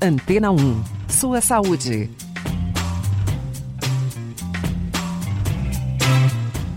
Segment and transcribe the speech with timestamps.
[0.00, 0.84] Antena 1.
[1.08, 2.08] Sua saúde.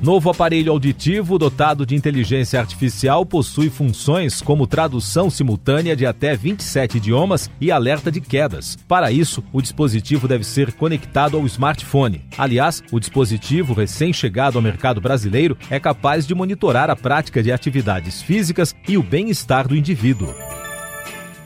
[0.02, 6.97] Novo aparelho auditivo dotado de inteligência artificial possui funções como tradução simultânea de até 27
[6.97, 8.76] idiomas e alerta de quedas.
[8.88, 12.26] Para isso, o dispositivo deve ser conectado ao smartphone.
[12.36, 18.24] Aliás, o dispositivo recém-chegado ao mercado brasileiro é capaz de monitorar a prática de atividades
[18.24, 20.34] físicas e o bem-estar do indivíduo.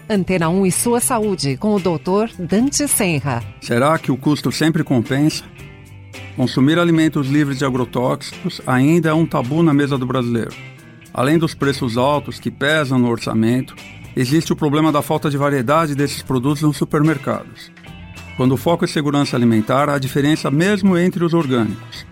[0.07, 2.29] Antena 1 e sua saúde com o Dr.
[2.37, 3.43] Dante Senra.
[3.59, 5.43] Será que o custo sempre compensa?
[6.35, 10.53] Consumir alimentos livres de agrotóxicos ainda é um tabu na mesa do brasileiro.
[11.11, 13.75] Além dos preços altos que pesam no orçamento,
[14.15, 17.71] existe o problema da falta de variedade desses produtos nos supermercados.
[18.37, 22.05] Quando o foco é segurança alimentar, há diferença mesmo entre os orgânicos.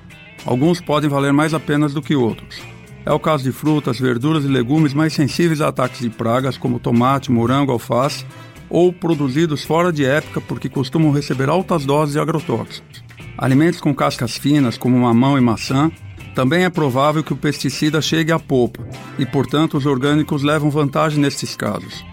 [0.46, 2.73] Alguns podem valer mais a pena do que outros.
[3.06, 6.80] É o caso de frutas, verduras e legumes mais sensíveis a ataques de pragas, como
[6.80, 8.26] tomate, morango, alface,
[8.70, 13.04] ou produzidos fora de época porque costumam receber altas doses de agrotóxicos.
[13.38, 15.92] Alimentos com cascas finas, como mamão e maçã,
[16.34, 18.88] também é provável que o pesticida chegue à polpa
[19.20, 22.04] e, portanto, os orgânicos levam vantagem nesses casos.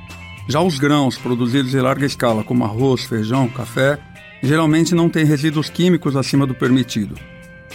[0.48, 3.98] Já os grãos produzidos em larga escala, como arroz, feijão, café,
[4.42, 7.14] geralmente não têm resíduos químicos acima do permitido.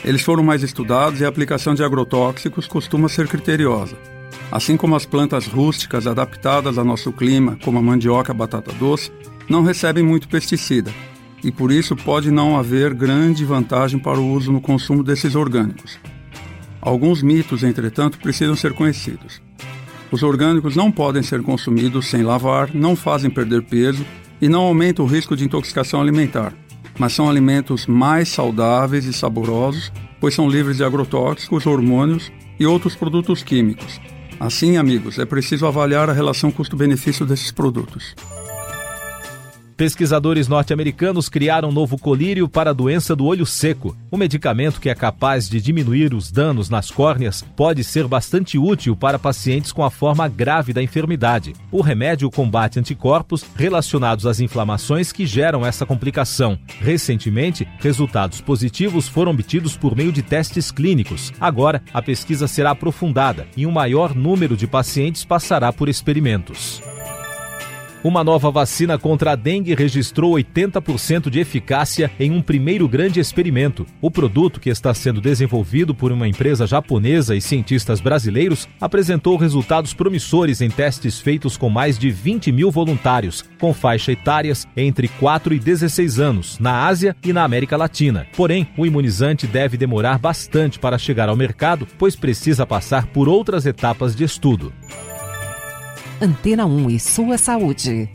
[0.04, 3.96] Eles foram mais estudados e a aplicação de agrotóxicos costuma ser criteriosa.
[4.52, 8.72] Assim como as plantas rústicas adaptadas ao nosso clima, como a mandioca e a batata
[8.74, 9.12] doce,
[9.50, 10.92] não recebem muito pesticida,
[11.44, 16.00] e por isso pode não haver grande vantagem para o uso no consumo desses orgânicos.
[16.82, 19.42] Alguns mitos, entretanto, precisam ser conhecidos.
[20.12, 24.06] Os orgânicos não podem ser consumidos sem lavar, não fazem perder peso
[24.40, 26.54] e não aumentam o risco de intoxicação alimentar,
[26.98, 32.96] mas são alimentos mais saudáveis e saborosos, pois são livres de agrotóxicos, hormônios e outros
[32.96, 34.00] produtos químicos.
[34.40, 38.16] Assim, amigos, é preciso avaliar a relação custo-benefício desses produtos.
[39.78, 43.94] Pesquisadores norte-americanos criaram um novo colírio para a doença do olho seco.
[44.10, 48.96] O medicamento que é capaz de diminuir os danos nas córneas pode ser bastante útil
[48.96, 51.52] para pacientes com a forma grave da enfermidade.
[51.74, 56.58] O remédio combate anticorpos relacionados às inflamações que geram essa complicação.
[56.80, 61.34] Recentemente, resultados positivos foram obtidos por meio de testes clínicos.
[61.38, 66.82] Agora, a pesquisa será aprofundada e um maior número de pacientes passará por experimentos.
[68.06, 73.84] Uma nova vacina contra a dengue registrou 80% de eficácia em um primeiro grande experimento.
[74.00, 79.92] O produto, que está sendo desenvolvido por uma empresa japonesa e cientistas brasileiros, apresentou resultados
[79.92, 85.56] promissores em testes feitos com mais de 20 mil voluntários, com faixa etárias entre 4
[85.56, 88.28] e 16 anos, na Ásia e na América Latina.
[88.38, 93.66] Porém, o imunizante deve demorar bastante para chegar ao mercado, pois precisa passar por outras
[93.66, 94.72] etapas de estudo.
[96.22, 98.10] Antena 1 e sua saúde.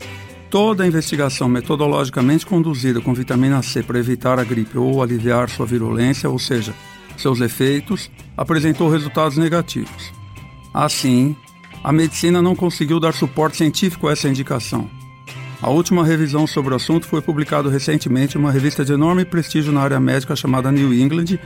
[0.49, 6.29] Toda investigação metodologicamente conduzida com vitamina C para evitar a gripe ou aliviar sua virulência,
[6.29, 6.73] ou seja,
[7.15, 10.11] seus efeitos, apresentou resultados negativos.
[10.73, 11.35] Assim,
[11.83, 14.89] a medicina não conseguiu dar suporte científico a essa indicação.
[15.61, 19.71] A última revisão sobre o assunto foi publicada recentemente em uma revista de enorme prestígio
[19.71, 21.39] na área médica chamada New England,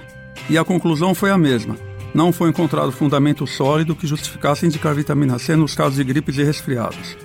[0.50, 1.76] e a conclusão foi a mesma
[2.16, 6.44] não foi encontrado fundamento sólido que justificasse indicar vitamina C nos casos de gripes e
[6.46, 7.18] resfriados.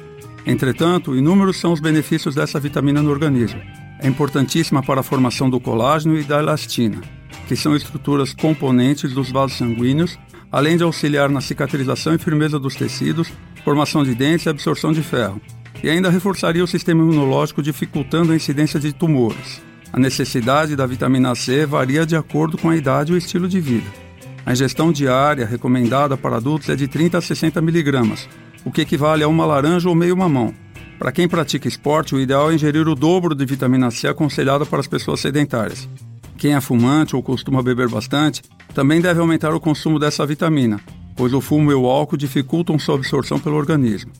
[0.45, 3.61] Entretanto, inúmeros são os benefícios dessa vitamina no organismo.
[4.01, 7.01] É importantíssima para a formação do colágeno e da elastina,
[7.47, 10.19] que são estruturas componentes dos vasos sanguíneos,
[10.51, 13.33] além de auxiliar na cicatrização e firmeza dos tecidos,
[13.65, 15.41] formação de dentes e absorção de ferro.
[15.85, 19.63] E ainda reforçaria o sistema imunológico, dificultando a incidência de tumores.
[19.93, 23.61] A necessidade da vitamina C varia de acordo com a idade e o estilo de
[23.61, 24.10] vida.
[24.45, 28.29] A ingestão diária recomendada para adultos é de 30 a 60 miligramas,
[28.65, 30.55] o que equivale a uma laranja ou meio mamão.
[30.99, 34.81] Para quem pratica esporte, o ideal é ingerir o dobro de vitamina C aconselhado para
[34.81, 35.89] as pessoas sedentárias.
[36.37, 38.43] Quem é fumante ou costuma beber bastante
[38.75, 40.81] também deve aumentar o consumo dessa vitamina,
[41.17, 44.11] pois o fumo e o álcool dificultam sua absorção pelo organismo.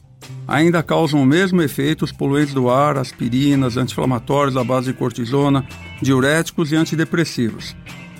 [0.47, 5.65] Ainda causam o mesmo efeito os poluentes do ar, aspirinas, anti-inflamatórios à base de cortisona,
[6.03, 7.75] diuréticos e antidepressivos.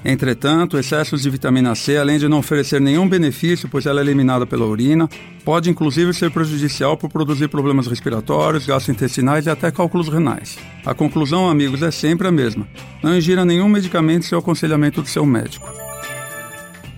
[0.05, 4.47] Entretanto, excessos de vitamina C, além de não oferecer nenhum benefício, pois ela é eliminada
[4.47, 5.09] pela urina,
[5.45, 10.59] pode inclusive ser prejudicial por produzir problemas respiratórios, gastrointestinais e até cálculos renais.
[10.87, 12.67] A conclusão, amigos, é sempre a mesma:
[13.03, 15.90] não ingira nenhum medicamento sem o aconselhamento do seu médico.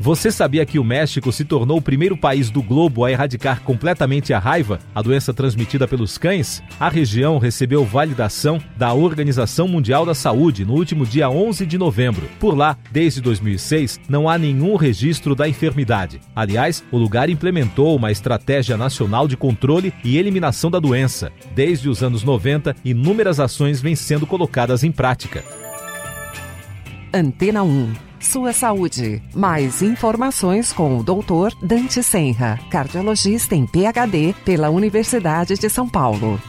[0.03, 4.35] Você sabia que o México se tornou o primeiro país do globo a erradicar completamente
[4.35, 6.61] a raiva, a doença transmitida pelos cães?
[6.81, 12.29] A região recebeu validação da Organização Mundial da Saúde no último dia 11 de novembro.
[12.41, 16.21] Por lá, desde 2006, não há nenhum registro da enfermidade.
[16.35, 21.31] Aliás, o lugar implementou uma estratégia nacional de controle e eliminação da doença.
[21.55, 25.45] Desde os anos 90, inúmeras ações vêm sendo colocadas em prática.
[27.15, 29.21] Antena 1 sua saúde.
[29.35, 31.55] Mais informações com o Dr.
[31.61, 36.41] Dante Senra, cardiologista em PhD pela Universidade de São Paulo.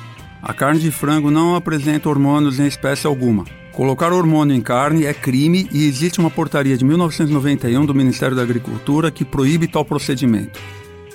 [0.42, 3.46] A carne de frango não apresenta hormônios em espécie alguma.
[3.74, 8.44] Colocar hormônio em carne é crime e existe uma portaria de 1991 do Ministério da
[8.44, 10.60] Agricultura que proíbe tal procedimento.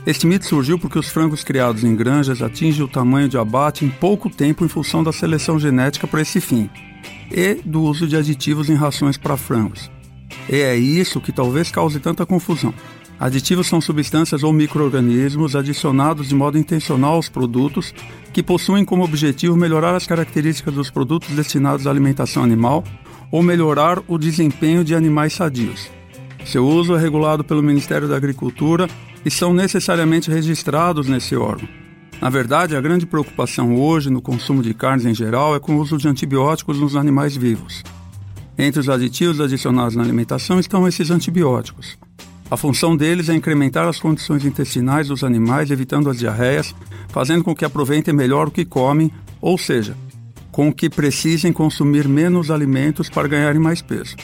[0.04, 3.90] Este mito surgiu porque os frangos criados em granjas atingem o tamanho de abate em
[3.90, 6.68] pouco tempo em função da seleção genética para esse fim
[7.30, 9.90] e do uso de aditivos em rações para frangos.
[10.48, 12.72] É isso que talvez cause tanta confusão.
[13.20, 17.92] Aditivos são substâncias ou microorganismos adicionados de modo intencional aos produtos
[18.32, 22.84] que possuem como objetivo melhorar as características dos produtos destinados à alimentação animal
[23.30, 25.90] ou melhorar o desempenho de animais sadios.
[26.46, 28.88] Seu uso é regulado pelo Ministério da Agricultura
[29.24, 31.68] e são necessariamente registrados nesse órgão.
[32.20, 35.80] Na verdade, a grande preocupação hoje no consumo de carnes em geral é com o
[35.80, 37.82] uso de antibióticos nos animais vivos.
[38.58, 41.96] Entre os aditivos adicionados na alimentação estão esses antibióticos.
[42.50, 46.74] A função deles é incrementar as condições intestinais dos animais, evitando as diarreias,
[47.08, 49.96] fazendo com que aproveitem melhor o que comem, ou seja,
[50.50, 54.16] com que precisem consumir menos alimentos para ganharem mais peso.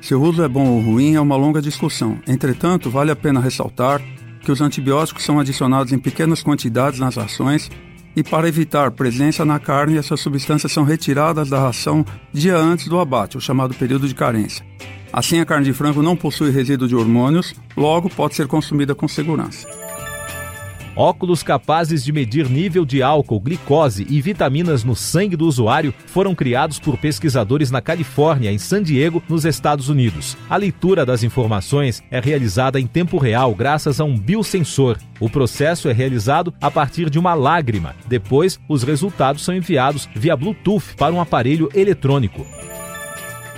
[0.00, 2.18] Se o uso é bom ou ruim é uma longa discussão.
[2.26, 4.00] Entretanto, vale a pena ressaltar
[4.40, 7.70] que os antibióticos são adicionados em pequenas quantidades nas rações
[8.14, 12.98] e para evitar presença na carne, essas substâncias são retiradas da ração dia antes do
[12.98, 14.64] abate, o chamado período de carência.
[15.12, 19.06] Assim, a carne de frango não possui resíduo de hormônios, logo pode ser consumida com
[19.06, 19.68] segurança.
[20.94, 26.34] Óculos capazes de medir nível de álcool, glicose e vitaminas no sangue do usuário foram
[26.34, 30.36] criados por pesquisadores na Califórnia, em San Diego, nos Estados Unidos.
[30.50, 34.98] A leitura das informações é realizada em tempo real graças a um biosensor.
[35.18, 37.94] O processo é realizado a partir de uma lágrima.
[38.06, 42.46] Depois, os resultados são enviados via Bluetooth para um aparelho eletrônico.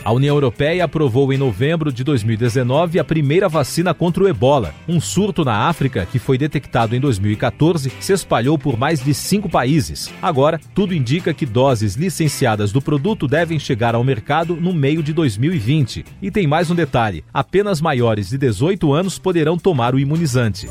[0.05, 4.75] A União Europeia aprovou em novembro de 2019 a primeira vacina contra o ebola.
[4.87, 9.49] Um surto na África, que foi detectado em 2014, se espalhou por mais de cinco
[9.49, 10.13] países.
[10.21, 15.15] Agora, tudo indica que doses licenciadas do produto devem chegar ao mercado no meio de
[15.15, 16.05] 2020.
[16.21, 20.69] E tem mais um detalhe: apenas maiores de 18 anos poderão tomar o imunizante.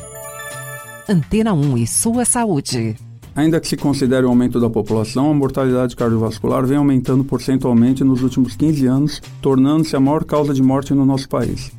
[1.09, 2.95] Antena 1 e sua saúde.
[3.35, 8.21] Ainda que se considere o aumento da população, a mortalidade cardiovascular vem aumentando porcentualmente nos
[8.21, 11.71] últimos 15 anos, tornando-se a maior causa de morte no nosso país.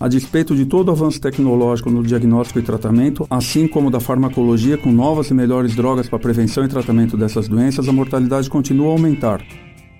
[0.00, 4.76] A despeito de todo o avanço tecnológico no diagnóstico e tratamento, assim como da farmacologia
[4.76, 8.90] com novas e melhores drogas para prevenção e tratamento dessas doenças, a mortalidade continua a
[8.90, 9.40] aumentar,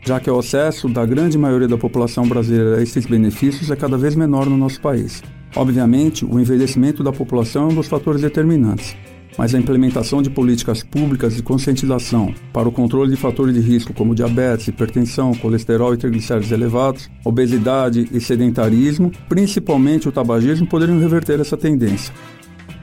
[0.05, 3.97] já que o acesso da grande maioria da população brasileira a esses benefícios é cada
[3.97, 5.23] vez menor no nosso país.
[5.55, 8.95] Obviamente, o envelhecimento da população é um dos fatores determinantes
[9.37, 13.93] mas a implementação de políticas públicas de conscientização para o controle de fatores de risco
[13.93, 21.41] como diabetes, hipertensão, colesterol e triglicéridos elevados, obesidade e sedentarismo, principalmente o tabagismo, poderiam reverter
[21.41, 22.13] essa tendência.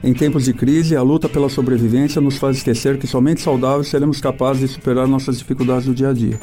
[0.02, 4.20] Em tempos de crise, a luta pela sobrevivência nos faz esquecer que somente saudáveis seremos
[4.20, 6.38] capazes de superar nossas dificuldades do dia a dia.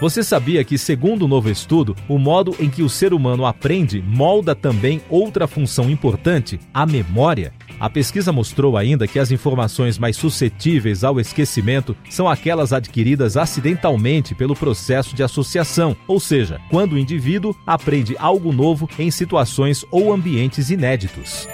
[0.00, 3.44] Você sabia que, segundo o um novo estudo, o modo em que o ser humano
[3.44, 7.52] aprende molda também outra função importante, a memória?
[7.80, 14.34] A pesquisa mostrou ainda que as informações mais suscetíveis ao esquecimento são aquelas adquiridas acidentalmente
[14.34, 20.12] pelo processo de associação, ou seja, quando o indivíduo aprende algo novo em situações ou
[20.12, 21.48] ambientes inéditos.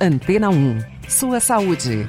[0.00, 0.78] Antena 1.
[1.06, 2.08] Sua saúde.